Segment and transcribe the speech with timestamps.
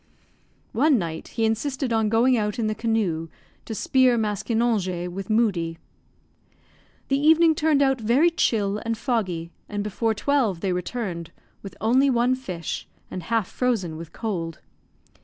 [0.71, 3.29] One night he insisted on going out in the canoe
[3.65, 5.77] to spear maskinonge with Moodie.
[7.09, 12.09] The evening turned out very chill and foggy, and, before twelve, they returned, with only
[12.09, 14.57] one fish, and half frozen with cold.